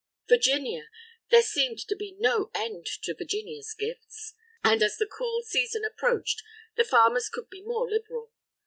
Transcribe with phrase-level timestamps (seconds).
[0.27, 0.89] Virginia!
[1.29, 4.33] there seemed to be no end to Virginia's gifts!
[4.63, 6.41] And as the cool season approached,
[6.75, 8.31] the farmers could be more liberal.